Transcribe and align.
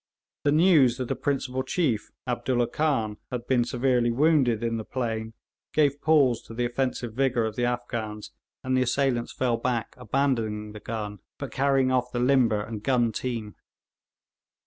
The 0.45 0.51
news 0.51 0.97
that 0.97 1.11
a 1.11 1.15
principal 1.15 1.61
chief, 1.61 2.09
Abdoolah 2.25 2.71
Khan, 2.73 3.17
had 3.29 3.45
been 3.45 3.63
severely 3.63 4.09
wounded 4.09 4.63
in 4.63 4.77
the 4.77 4.83
plain 4.83 5.33
gave 5.73 6.01
pause 6.01 6.41
to 6.47 6.55
the 6.55 6.65
offensive 6.65 7.13
vigour 7.13 7.45
of 7.45 7.55
the 7.55 7.65
Afghans, 7.65 8.31
and 8.63 8.75
the 8.75 8.81
assailants 8.81 9.31
fell 9.31 9.57
back, 9.57 9.93
abandoning 9.97 10.71
the 10.71 10.79
gun, 10.79 11.19
but 11.37 11.51
carrying 11.51 11.91
off 11.91 12.11
the 12.11 12.19
limber 12.19 12.63
and 12.63 12.81
gun 12.81 13.11
team. 13.11 13.53